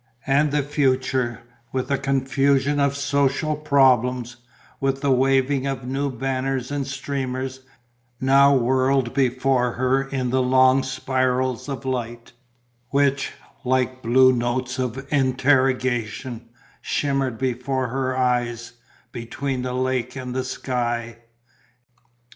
And 0.25 0.49
the 0.51 0.63
future, 0.63 1.41
with 1.71 1.91
a 1.91 1.97
confusion 1.99 2.79
of 2.79 2.97
social 2.97 3.55
problems, 3.55 4.37
with 4.79 5.01
the 5.01 5.11
waving 5.11 5.67
of 5.67 5.85
new 5.85 6.09
banners 6.09 6.71
and 6.71 6.87
streamers, 6.87 7.59
now 8.19 8.51
whirled 8.55 9.13
before 9.13 9.73
her 9.73 10.01
in 10.01 10.31
the 10.31 10.41
long 10.41 10.81
spirals 10.81 11.69
of 11.69 11.85
light, 11.85 12.31
which, 12.89 13.33
like 13.63 14.01
blue 14.01 14.33
notes 14.33 14.79
of 14.79 15.05
interrogation, 15.13 16.49
shimmered 16.81 17.37
before 17.37 17.89
her 17.89 18.17
eyes, 18.17 18.73
between 19.11 19.61
the 19.61 19.73
lake 19.75 20.15
and 20.15 20.33
the 20.33 20.43
sky. 20.43 21.17